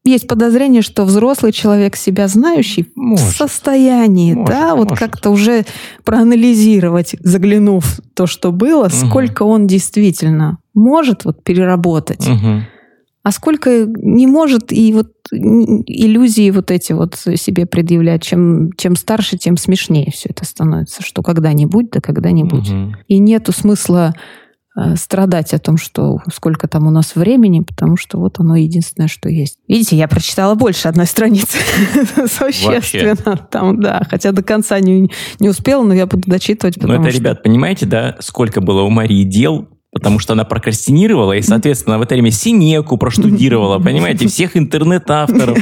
[0.06, 3.36] есть подозрение, что взрослый человек, себя знающий, в Может.
[3.36, 5.00] состоянии, Может, да, вот может.
[5.00, 5.66] как-то уже
[6.04, 12.66] проанализировать, заглянув в то, что было, сколько он действительно может вот переработать, Мгм.
[13.24, 18.22] а сколько не может и вот иллюзии вот эти вот себе предъявлять.
[18.22, 22.70] Чем, чем старше, тем смешнее все это становится, что когда-нибудь, да когда-нибудь.
[22.70, 22.96] Мгм.
[23.08, 24.14] И нету смысла
[24.96, 29.30] страдать о том, что сколько там у нас времени, потому что вот оно единственное, что
[29.30, 29.58] есть.
[29.68, 31.58] Видите, я прочитала больше одной страницы.
[32.28, 33.38] Существенно.
[33.50, 34.02] Там, да.
[34.10, 35.10] Хотя до конца не,
[35.40, 37.20] не успела, но я буду дочитывать, Ну, это, что...
[37.20, 42.02] ребят, понимаете, да, сколько было у Марии дел, потому что она прокрастинировала и, соответственно, в
[42.02, 45.58] это время Синеку проштудировала, понимаете, всех интернет-авторов.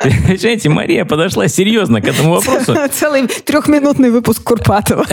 [0.00, 2.74] Понимаете, Мария подошла серьезно к этому вопросу.
[2.90, 5.04] Целый трехминутный выпуск Курпатова.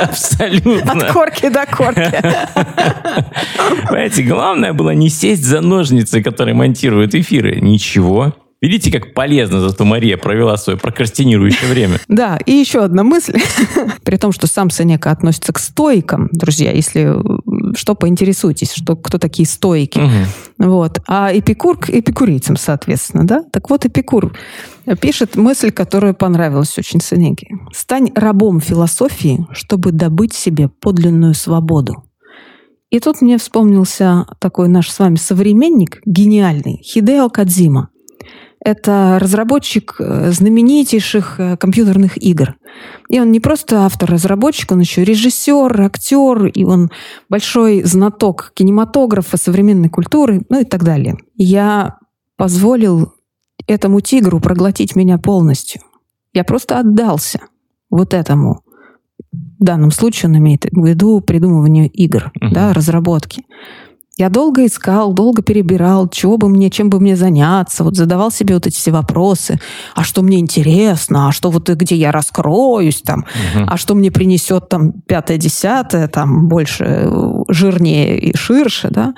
[0.00, 0.92] Абсолютно.
[0.92, 2.12] От корки до корки.
[3.86, 7.60] Понимаете, главное было не сесть за ножницы, которые монтируют эфиры.
[7.60, 8.34] Ничего.
[8.62, 11.98] Видите, как полезно зато Мария провела свое прокрастинирующее время.
[12.08, 13.40] Да, и еще одна мысль.
[14.04, 17.16] При том, что сам Сенека относится к стоикам, друзья, если
[17.74, 19.98] что, поинтересуйтесь, что, кто такие стоики.
[19.98, 20.70] Мгм.
[20.70, 21.00] Вот.
[21.06, 23.44] А Эпикур к эпикурейцам, соответственно, да?
[23.52, 24.36] Так вот, Эпикур
[25.00, 27.48] пишет мысль, которая понравилась очень Сенеке.
[27.72, 32.04] «Стань рабом философии, чтобы добыть себе подлинную свободу».
[32.90, 37.90] И тут мне вспомнился такой наш с вами современник, гениальный, Хидео Кадзима.
[38.62, 42.56] Это разработчик э, знаменитейших э, компьютерных игр.
[43.08, 46.90] И он не просто автор-разработчик, он еще режиссер, актер, и он
[47.30, 51.16] большой знаток кинематографа, современной культуры, ну и так далее.
[51.36, 51.96] Я
[52.36, 53.14] позволил
[53.66, 55.80] этому тигру проглотить меня полностью.
[56.34, 57.40] Я просто отдался
[57.88, 58.62] вот этому.
[59.32, 62.52] В данном случае он имеет в виду придумывание игр, Мгм.
[62.52, 63.44] да, разработки.
[64.20, 68.54] Я долго искал, долго перебирал, чего бы мне, чем бы мне заняться, вот задавал себе
[68.54, 69.58] вот эти все вопросы.
[69.94, 71.28] А что мне интересно?
[71.28, 73.24] А что вот и где я раскроюсь там?
[73.54, 73.66] Мгм.
[73.66, 79.14] А что мне принесет там пятое-десятое, там больше э, жирнее и ширше, да?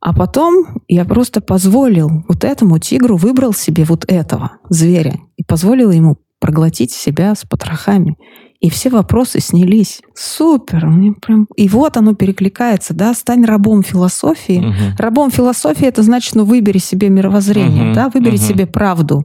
[0.00, 5.90] А потом я просто позволил вот этому тигру, выбрал себе вот этого зверя и позволил
[5.90, 8.18] ему проглотить себя с потрохами.
[8.60, 10.02] И все вопросы снялись.
[10.14, 10.84] Супер!
[10.84, 11.46] Мне прям...
[11.56, 13.14] И вот оно перекликается, да?
[13.14, 14.58] Стань рабом философии.
[14.58, 14.96] Мгм.
[14.98, 18.42] Рабом философии это значит, ну, выбери себе мировоззрение, Мгм, да, выбери мгм.
[18.42, 19.24] себе правду,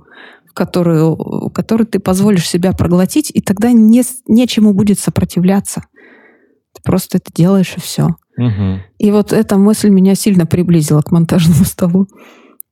[0.53, 5.84] которую, которую ты позволишь себя проглотить, и тогда не, нечему будет сопротивляться.
[6.73, 8.15] Ты просто это делаешь и все.
[8.38, 8.79] Мгм.
[8.97, 12.08] И вот эта мысль меня сильно приблизила к монтажному столу.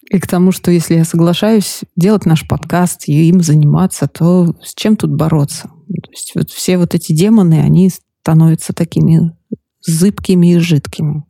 [0.10, 4.74] И к тому, что если я соглашаюсь делать наш подкаст и им заниматься, то с
[4.74, 5.64] чем тут бороться?
[5.88, 7.90] То есть вот все вот эти демоны, они
[8.22, 9.36] становятся такими
[9.82, 11.24] зыбкими и жидкими.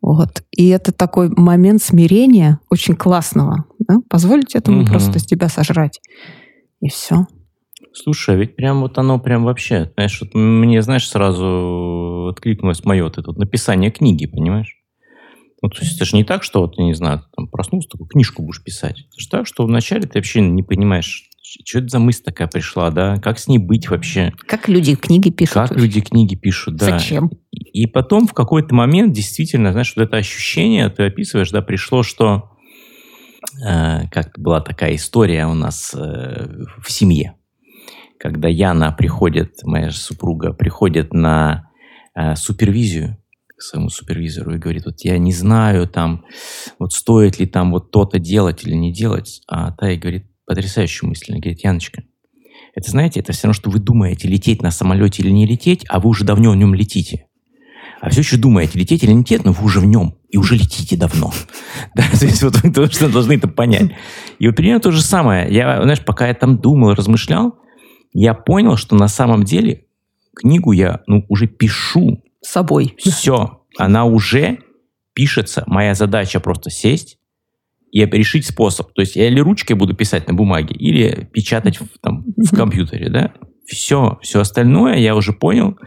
[0.00, 0.42] Вот.
[0.50, 3.64] И это такой момент смирения очень классного.
[3.78, 3.96] да?
[4.10, 4.86] Позволить этому Мгм.
[4.88, 6.00] просто с тебя сожрать.
[6.80, 7.26] И все.
[7.92, 13.04] Слушай, а ведь прям вот оно прям вообще, знаешь, вот мне, знаешь, сразу откликнулось мое
[13.04, 14.83] вот это вот написание книги, понимаешь?
[15.64, 18.42] Ну, то есть это же не так, что вот, не знаю, там проснулся, такую книжку
[18.42, 19.00] будешь писать.
[19.00, 22.90] Это же так, что вначале ты вообще не понимаешь, что это за мысль такая пришла,
[22.90, 23.16] да?
[23.16, 24.34] Как с ней быть вообще?
[24.46, 25.54] Как люди книги пишут?
[25.54, 26.90] Как люди книги пишут, да.
[26.90, 27.30] Зачем?
[27.50, 32.50] И потом в какой-то момент действительно, знаешь, вот это ощущение ты описываешь, да, пришло, что
[33.66, 36.46] э, как была такая история у нас э,
[36.78, 37.36] в семье,
[38.18, 41.70] когда Яна приходит, моя супруга, приходит на
[42.14, 43.16] э, супервизию
[43.56, 46.24] к своему супервизору и говорит, вот я не знаю, там,
[46.78, 51.08] вот стоит ли там вот то-то делать или не делать, а та и говорит, потрясающую
[51.08, 51.32] мысль.
[51.32, 52.02] Она говорит, Яночка,
[52.74, 56.00] это, знаете, это все равно, что вы думаете, лететь на самолете или не лететь, а
[56.00, 57.26] вы уже давно в нем летите.
[58.00, 60.16] А все еще думаете, лететь или не лететь, но вы уже в нем.
[60.28, 61.32] И уже летите давно.
[61.94, 63.92] Да, то есть вот вы точно должны это понять.
[64.38, 65.52] И вот примерно то же самое.
[65.52, 67.56] Я, знаешь, пока я там думал, размышлял,
[68.12, 69.86] я понял, что на самом деле
[70.34, 72.22] книгу я ну, уже пишу.
[72.44, 72.94] С собой.
[72.98, 73.62] Все.
[73.78, 74.58] Она уже
[75.14, 75.64] пишется.
[75.66, 77.18] Моя задача просто сесть,
[77.90, 78.92] и решить способ.
[78.92, 83.08] То есть я или ручкой буду писать на бумаге, или печатать в, там, в компьютере,
[83.08, 83.32] да.
[83.66, 85.78] Все, все остальное я уже понял,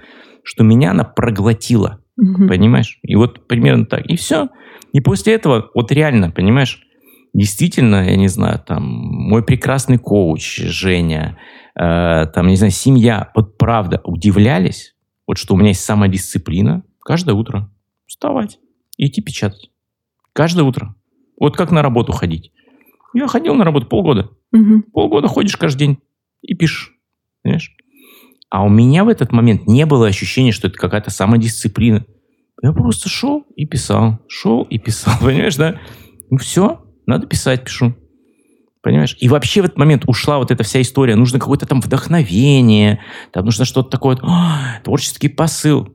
[0.43, 1.99] что меня она проглотила.
[2.47, 2.97] Понимаешь?
[3.03, 4.05] И вот примерно так.
[4.07, 4.47] И все.
[4.93, 6.81] И после этого, вот реально, понимаешь,
[7.33, 11.37] действительно, я не знаю, там, мой прекрасный коуч, Женя,
[11.79, 14.95] э, там, не знаю, семья, вот правда, удивлялись,
[15.27, 17.69] вот что у меня есть самодисциплина каждое утро
[18.07, 18.59] вставать
[18.95, 19.69] и идти печатать.
[20.33, 20.95] Каждое утро.
[21.39, 22.51] Вот как на работу ходить.
[23.13, 24.29] Я ходил на работу полгода.
[24.51, 24.83] Мгм.
[24.83, 25.97] Полгода ходишь каждый день
[26.41, 26.93] и пишешь.
[27.43, 27.75] Понимаешь?
[28.49, 32.05] А у меня в этот момент не было ощущения, что это какая-то самодисциплина.
[32.61, 34.19] Я просто шел и писал.
[34.27, 35.13] Шел и писал.
[35.21, 35.79] Понимаешь, да?
[36.29, 37.95] Ну все, надо писать, пишу.
[38.87, 39.17] Понимаешь?
[39.19, 41.17] И вообще в этот момент ушла вот эта вся история.
[41.17, 43.01] Нужно какое-то там вдохновение.
[43.33, 44.15] Там нужно что-то такое.
[44.15, 45.89] вот, «А, творческий посыл.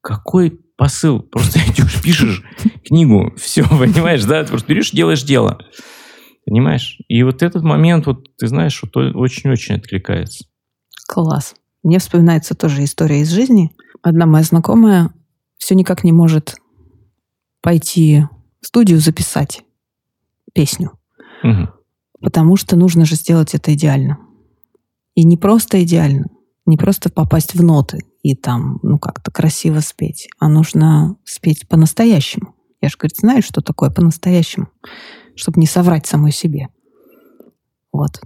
[0.00, 1.20] Какой посыл?
[1.20, 2.42] Просто идешь, пишешь
[2.86, 3.34] книгу.
[3.36, 4.42] Все, понимаешь, да?
[4.44, 5.58] Ты просто берешь, делаешь дело.
[6.46, 6.96] Понимаешь?
[7.08, 10.46] И вот этот момент, вот ты знаешь, вот о- очень-очень откликается.
[11.06, 11.54] Класс.
[11.82, 13.72] Мне вспоминается тоже история из жизни.
[14.00, 15.10] Одна моя знакомая
[15.58, 16.56] все никак не может
[17.60, 18.22] пойти
[18.62, 19.64] в студию записать
[20.54, 20.92] песню,
[21.42, 21.74] Мгм.
[22.20, 24.18] Потому что нужно же сделать это идеально.
[25.14, 26.26] И не просто идеально,
[26.66, 32.54] не просто попасть в ноты и там, ну, как-то красиво спеть, а нужно спеть по-настоящему.
[32.80, 34.68] Я же, говорит, знаю, что такое по-настоящему,
[35.34, 36.68] чтобы не соврать самой себе.
[37.92, 38.20] Вот.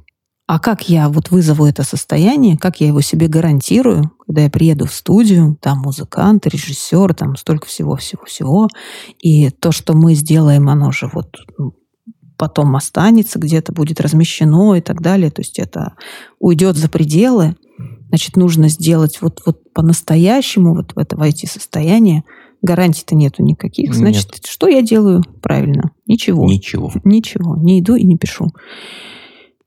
[0.46, 4.87] А как я вот вызову это состояние, как я его себе гарантирую, когда я приеду
[4.87, 8.68] в студию, там музыкант, режиссер, там столько всего-всего-всего,
[9.18, 11.74] и то, что мы сделаем, оно же вот ну,
[12.42, 15.94] потом останется где-то, будет размещено и так далее, то есть это
[16.40, 17.55] уйдет за пределы,
[18.09, 22.24] значит, нужно сделать вот, вот по-настоящему, вот в это войти состояние,
[22.61, 25.92] гарантий-то нету никаких, значит, что я делаю правильно?
[26.07, 26.44] Ничего.
[26.44, 26.92] Ничего.
[27.05, 28.48] Ничего, не иду и не пишу.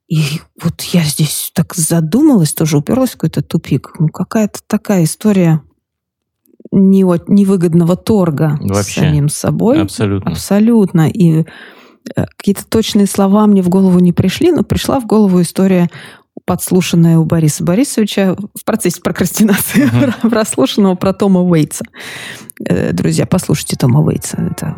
[0.10, 0.22] И
[0.62, 3.94] вот я здесь так задумалась, тоже уперлась в какой-то тупик.
[4.00, 5.62] Ну, какая-то такая история
[6.74, 9.00] не невыгодного торга с Вообще.
[9.00, 9.82] самим собой.
[9.82, 10.32] Абсолютно.
[10.32, 11.08] Абсолютно.
[11.08, 11.46] И
[12.14, 15.90] какие-то точные слова мне в голову не пришли, но пришла в голову история
[16.46, 19.90] подслушанная у Бориса Борисовича в процессе прокрастинации,
[20.30, 21.86] прослушанного про Тома Уэйтса.
[22.68, 24.76] Э, Друзья, послушайте Тома Уэйтса, это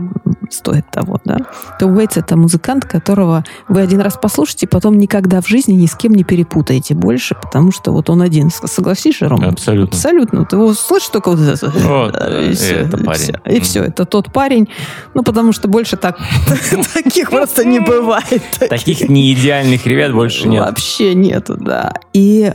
[0.53, 1.37] стоит того, да.
[1.79, 5.95] Том Уэйтс— это музыкант, которого вы один раз послушаете, потом никогда в жизни ни с
[5.95, 8.49] кем не перепутаете больше, потому что вот он один.
[8.49, 9.49] С- Согласись же, Рома?
[9.49, 9.95] Абсолютно.
[9.95, 10.45] Абсолютно.
[10.45, 11.69] Ты его слышишь только вот это.
[11.69, 13.19] Вот, и всё, это парень.
[13.21, 13.33] всё.
[13.45, 14.67] И все, это тот парень.
[15.13, 16.17] Ну, потому что больше так
[16.93, 18.43] таких просто не бывает.
[18.69, 20.63] Таких неидеальных ребят больше нет.
[20.65, 21.93] Вообще нету, да.
[22.13, 22.53] И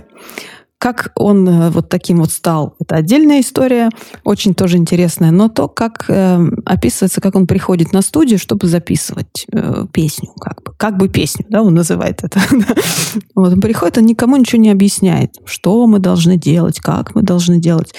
[0.83, 3.89] как он э, вот таким вот стал, это отдельная история,
[4.25, 9.47] очень тоже интересная, но то, как э, описывается, как он приходит на студию, чтобы записывать
[9.53, 12.41] э, песню, как бы, как бы песню, да, он называет это.
[13.37, 17.61] Вот он приходит, он никому ничего не объясняет, что мы должны делать, как мы должны
[17.61, 17.95] делать.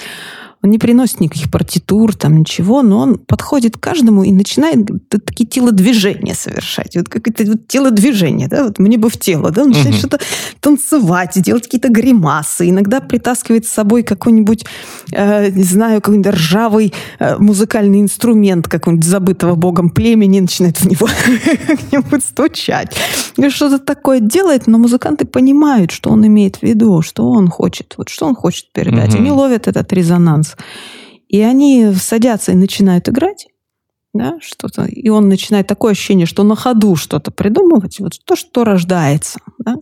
[0.64, 5.46] Он не приносит никаких партитур, там ничего, но он подходит к каждому и начинает такие
[5.46, 6.96] телодвижения совершать.
[6.96, 9.98] Вот какое-то вот телодвижение, да, вот мне бы в тело, да, он начинает Мгм.
[9.98, 10.20] что-то
[10.60, 14.64] танцевать, делать какие-то гримасы, иногда притаскивает с собой какой-нибудь,
[15.12, 21.06] э, не знаю, какой-нибудь ржавый э, музыкальный инструмент какого-нибудь забытого богом племени, начинает в него
[21.66, 22.96] как-нибудь стучать.
[23.36, 27.96] И что-то такое делает, но музыканты понимают, что он имеет в виду, что он хочет,
[27.98, 29.12] вот что он хочет передать.
[29.12, 29.20] Мгм.
[29.20, 30.53] Они ловят этот резонанс.
[31.28, 33.46] И они садятся и начинают играть,
[34.12, 34.84] да, что-то.
[34.84, 39.76] И он начинает такое ощущение, что на ходу что-то придумывать, вот то, что рождается, да.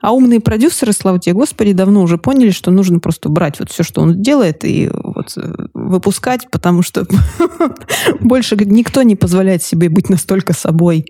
[0.00, 3.84] А умные продюсеры, слава тебе Господи, давно уже поняли, что нужно просто брать вот все,
[3.84, 7.06] что он делает, и вот э, выпускать, потому что
[8.20, 11.06] больше никто не позволяет себе быть настолько собой.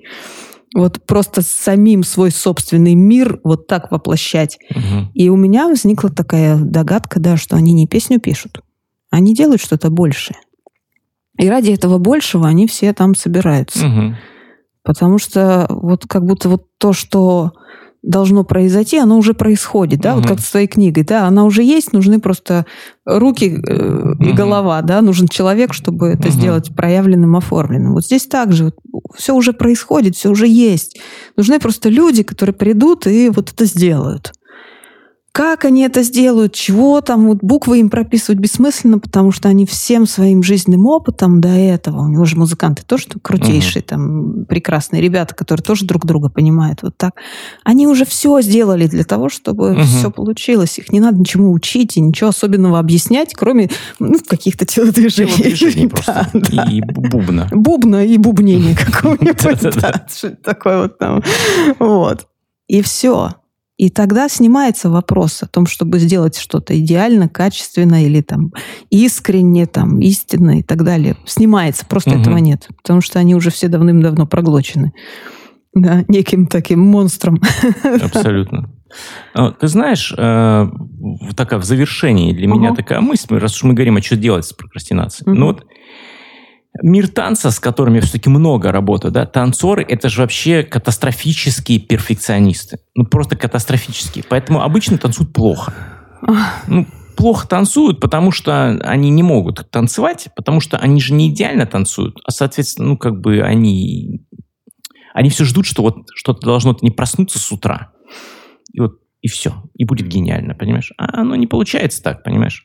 [0.75, 4.59] Вот просто самим свой собственный мир вот так воплощать.
[4.71, 5.11] Мгм.
[5.15, 8.61] И у меня возникла такая догадка, да, что они не песню пишут,
[9.13, 10.37] они делают что-то большее.
[11.39, 13.87] И ради этого большего они все там собираются.
[13.87, 14.17] Мгм.
[14.83, 17.53] Потому что вот как будто вот то, что
[18.03, 20.29] должно произойти, оно уже происходит, да, вот Мгм.
[20.29, 22.67] как с твоей книгой, да, она уже есть, нужны просто
[23.05, 24.35] руки э, и Мгм.
[24.35, 26.31] голова, да, нужен человек, чтобы это Мгм.
[26.33, 27.93] сделать проявленным, оформленным.
[27.93, 28.73] Вот здесь также
[29.17, 30.99] все уже происходит, все уже есть.
[31.37, 34.33] Нужны просто люди, которые придут и вот это сделают.
[35.35, 40.07] Как они это сделают, чего там, вот буквы им прописывать бессмысленно, потому что они всем
[40.07, 45.65] своим жизненным опытом до этого, у него же музыканты тоже крутейшие, там прекрасные ребята, которые
[45.65, 47.15] тоже друг друга понимают вот так,
[47.65, 49.85] они уже все сделали для того, чтобы Мгм.
[49.85, 50.79] все получилось.
[50.79, 55.33] Их не надо ничему учить и ничего особенного объяснять, кроме ну, каких-то телодвижений.
[55.33, 56.31] Телодвижений Да, просто.
[56.35, 56.65] да.
[56.71, 57.49] И бубна.
[57.53, 59.81] Бубна и бубнение какого-нибудь.
[59.81, 61.23] Да, Что-то такое вот там.
[61.79, 62.27] Вот.
[62.69, 63.31] И все.
[63.79, 68.53] И тогда снимается вопрос о том, чтобы сделать что-то идеально, качественно или там
[68.91, 71.17] искренне, там, истинно и так далее.
[71.27, 72.21] Снимается, просто Мгм.
[72.21, 72.69] этого нет.
[72.83, 74.93] Потому что они уже все давным-давно проглочены.
[75.75, 77.41] Да, неким таким монстром.
[78.03, 78.71] Абсолютно.
[79.35, 80.67] А, Ты знаешь, э,
[81.35, 84.53] такая в завершении для меня такая мысль, раз уж мы говорим, а что делать с
[84.53, 85.33] прокрастинацией.
[85.35, 85.65] Ну вот
[86.81, 92.79] мир танца, с которыми все-таки много работаю, да, танцоры, это же вообще катастрофические перфекционисты.
[92.95, 94.25] Ну, просто катастрофические.
[94.29, 95.75] Поэтому обычно танцуют плохо.
[96.67, 101.67] Ну, плохо танцуют, потому что они не могут танцевать, потому что они же не идеально
[101.67, 104.27] танцуют, а, соответственно, ну, как бы они...
[105.15, 107.93] Они все ждут, что вот что-то должно не проснуться с утра.
[108.73, 109.63] И вот, и все.
[109.75, 110.91] И будет гениально, понимаешь?
[110.97, 112.65] А оно не получается так, понимаешь?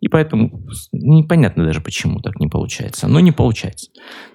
[0.00, 3.08] И поэтому непонятно даже, почему так не получается.
[3.08, 3.90] Но не получается.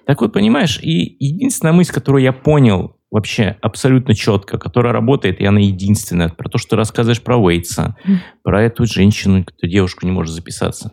[0.06, 5.44] Так вот, понимаешь, и единственная мысль, которую я понял вообще абсолютно четко, которая работает, и
[5.46, 8.18] она единственная, про то, что ты рассказываешь про Уэйтса, Мгм.
[8.42, 10.92] про эту женщину, эту девушку не может записаться.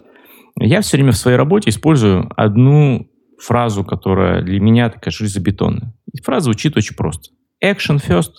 [0.57, 5.93] Я все время в своей работе использую одну фразу, которая для меня такая железобетонная.
[6.13, 7.31] И фраза звучит очень просто.
[7.63, 8.34] Action first,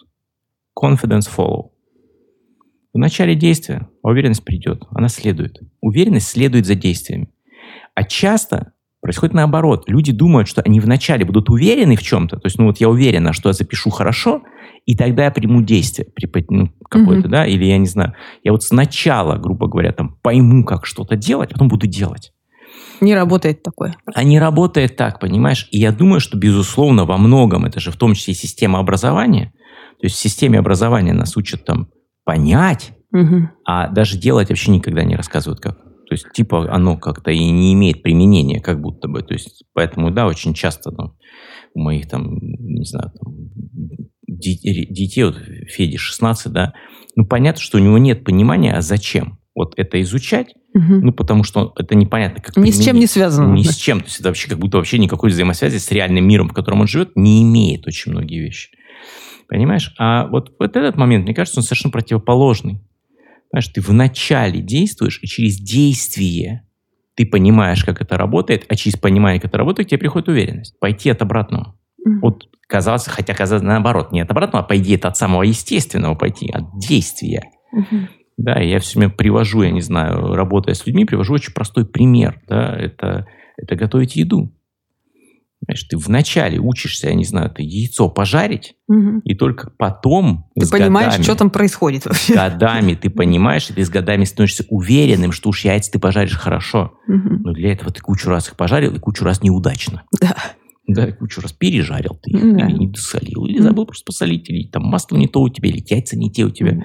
[0.79, 1.71] confidence follow.
[2.95, 5.61] В начале действия уверенность придет, она следует.
[5.81, 7.29] Уверенность следует за действиями.
[7.95, 9.85] А часто происходит наоборот.
[9.89, 12.37] Люди думают, что они вначале будут уверены в чем-то.
[12.37, 14.43] То есть, ну вот я уверена, что я запишу хорошо,
[14.87, 16.09] и тогда я приму действие
[16.49, 17.31] ну, какое-то, Мгм.
[17.31, 18.15] да, или я не знаю.
[18.43, 22.33] Я вот сначала, грубо говоря, там пойму, как что-то делать, потом буду делать.
[23.01, 23.97] Не работает такое.
[24.15, 25.69] А не работает так, понимаешь?
[25.73, 29.53] И я думаю, что, безусловно, во многом, это же в том числе и система образования,
[30.01, 31.89] то есть в системе образования нас учат там
[32.25, 33.51] понять, Мгм.
[33.65, 35.79] а даже делать вообще никогда не рассказывают как.
[35.79, 39.23] То есть, типа, оно как-то и не имеет применения, как будто бы.
[39.23, 41.15] То есть, поэтому, да, очень часто ну,
[41.75, 43.35] у моих там, не знаю, там,
[44.27, 46.75] детей, вот Феде 16, да,
[47.17, 51.01] ну, понятно, что у него нет понимания, а зачем вот это изучать, Мгм.
[51.01, 53.53] ну, потому что это непонятно, как Ни с чем не связано.
[53.53, 54.01] Ни с чем.
[54.01, 56.87] То есть это вообще как будто вообще никакой взаимосвязи с реальным миром, в котором он
[56.87, 58.71] живет, не имеет очень многие вещи.
[59.49, 59.95] Понимаешь?
[59.99, 62.81] А вот, вот этот момент, мне кажется, он совершенно противоположный.
[63.53, 66.67] Понимаешь, ты вначале действуешь, и через действие
[67.15, 70.79] ты понимаешь, как это работает, а через понимание, как это работает, тебе приходит уверенность.
[70.81, 71.77] Пойти от обратного.
[72.23, 76.15] Вот казалось, хотя казалось наоборот, не от обратного, а по идее это от самого естественного
[76.15, 77.51] пойти, от действия.
[77.73, 78.09] Мгм.
[78.39, 82.41] Да, я все время привожу, я не знаю, работая с людьми, привожу очень простой пример.
[82.49, 83.27] Да, это,
[83.59, 84.51] это готовить еду.
[85.65, 89.21] Знаешь, ты вначале учишься, я не знаю, ты яйцо пожарить, Мгм.
[89.21, 92.35] и только потом Ты понимаешь, годами, что там происходит вообще.
[92.35, 96.95] годами ты понимаешь, и ты с годами становишься уверенным, что уж яйца ты пожаришь хорошо.
[97.07, 97.43] Мгм.
[97.45, 100.03] Но для этого ты кучу раз их пожарил, и кучу раз неудачно.
[100.21, 100.35] Да.
[100.89, 102.67] Да, кучу раз пережарил ты их, Да.
[102.67, 105.83] или не досолил, или забыл просто посолить, или там масло не то у тебя, или
[105.89, 106.77] яйца не те у тебя,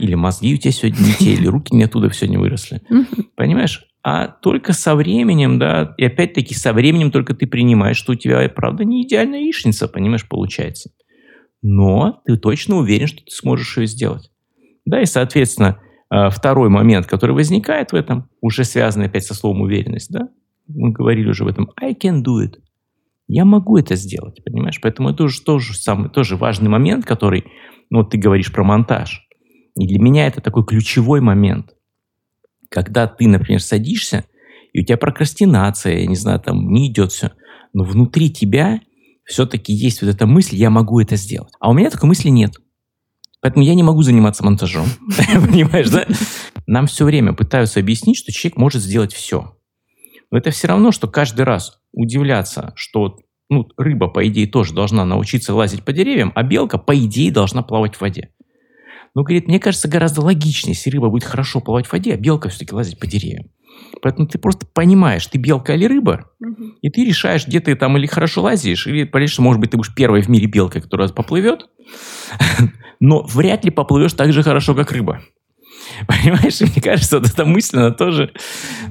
[0.00, 2.82] или мозги у тебя сегодня не те, или руки не оттуда сегодня выросли.
[2.90, 3.06] Мгм.
[3.36, 3.84] Понимаешь?
[4.08, 8.48] А только со временем, да, и опять-таки со временем только ты принимаешь, что у тебя,
[8.48, 10.90] правда, не идеальная яичница, понимаешь, получается.
[11.60, 14.30] Но ты точно уверен, что ты сможешь ее сделать.
[14.84, 19.62] Да, и, соответственно, э, второй момент, который возникает в этом, уже связанный опять со словом
[19.62, 20.28] уверенность, да,
[20.68, 22.60] мы говорили уже в этом, I can do it.
[23.26, 24.80] Я могу это сделать, понимаешь?
[24.80, 27.46] Поэтому это уже тоже, самый, тоже важный момент, который,
[27.90, 29.26] ну, вот ты говоришь про монтаж.
[29.76, 31.75] И для меня это такой ключевой момент.
[32.70, 34.24] Когда ты, например, садишься,
[34.72, 37.32] и у тебя прокрастинация, я не знаю, там не идет все,
[37.72, 38.80] но внутри тебя
[39.24, 41.52] все-таки есть вот эта мысль, я могу это сделать.
[41.60, 42.52] А у меня такой мысли нет.
[43.40, 44.86] Поэтому я не могу заниматься монтажом.
[45.50, 46.06] Понимаешь, да?
[46.66, 49.56] Нам все время пытаются объяснить, что человек может сделать все.
[50.30, 55.04] Но это все равно, что каждый раз удивляться, что ну, рыба, по идее, тоже должна
[55.04, 58.30] научиться лазить по деревьям, а белка, по идее, должна плавать в воде.
[59.16, 62.50] Но, говорит, мне кажется, гораздо логичнее, если рыба будет хорошо плавать в воде, а белка
[62.50, 63.46] все-таки лазить по деревьям.
[64.02, 66.74] Поэтому ты просто понимаешь, ты белка или рыба, угу.
[66.82, 69.94] и ты решаешь, где ты там или хорошо лазишь, или, конечно, может быть, ты будешь
[69.94, 71.66] первой в мире белкой, которая поплывет,
[73.00, 75.22] но вряд ли поплывешь так же хорошо, как рыба.
[76.06, 78.32] Понимаешь, мне кажется, вот эта мысль, она тоже,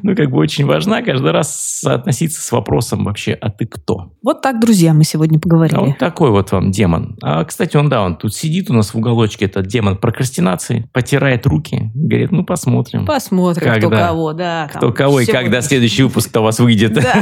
[0.03, 4.13] ну, как бы очень важна каждый раз соотноситься с вопросом вообще, а ты кто?
[4.21, 5.77] Вот так, друзья, мы сегодня поговорили.
[5.77, 7.17] А вот такой вот вам демон.
[7.21, 11.45] А, кстати, он, да, он тут сидит у нас в уголочке, этот демон прокрастинации, потирает
[11.45, 13.05] руки, говорит, ну, посмотрим.
[13.05, 14.69] Посмотрим, когда, кто кого, да.
[14.73, 16.95] Кто кого и когда следующий выпуск-то у вас выйдет.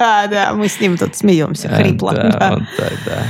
[0.00, 2.12] Да, мы с ним тут смеемся, хрипло.
[2.12, 3.22] Да, так, да.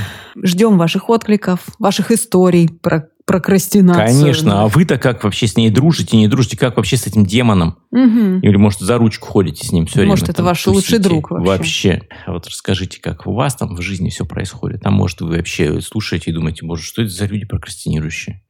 [0.43, 4.05] Ждем ваших откликов, ваших историй про прокрастинацию.
[4.05, 4.63] Конечно.
[4.63, 6.57] А вы-то как вообще с ней дружите, не дружите?
[6.57, 7.77] Как вообще с этим демоном?
[7.91, 8.39] Угу.
[8.41, 10.11] Или, может, за ручку ходите с ним все время?
[10.11, 10.75] Может, это ваш тусите?
[10.75, 11.47] лучший друг вообще.
[11.47, 12.01] Вообще.
[12.25, 14.81] А вот расскажите, как у вас там в жизни все происходит.
[14.85, 18.43] А может, вы вообще слушаете и думаете, боже, что это за люди прокрастинирующие?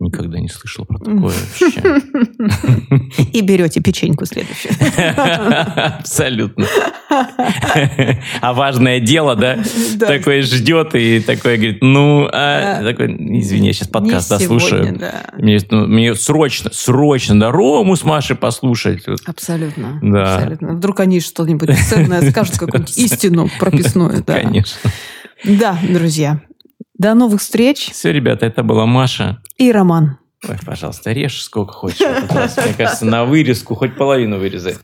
[0.00, 2.00] Никогда не слышал про такое вообще.
[3.34, 4.72] И берете печеньку следующую.
[5.98, 6.66] Абсолютно.
[8.40, 9.58] А важное дело, да?
[9.98, 12.82] Такое ждет и такое говорит, ну, а...
[12.82, 14.98] такой, извини, я сейчас подкаст дослушаю.
[15.36, 19.04] Мне, ну, мне срочно, срочно, да, Рому с Машей послушать.
[19.26, 20.00] Абсолютно.
[20.02, 20.74] Абсолютно.
[20.76, 24.24] Вдруг они что-нибудь ценное скажут, какую-нибудь истину прописную.
[24.26, 24.34] Да.
[24.40, 24.90] Конечно.
[25.44, 26.40] Да, друзья.
[27.00, 27.92] До новых встреч.
[27.92, 29.38] Все, ребята, это была Маша.
[29.56, 30.18] И Роман.
[30.46, 31.98] Ой, пожалуйста, режь сколько хочешь.
[31.98, 34.76] Мне кажется, на вырезку хоть половину вырезай.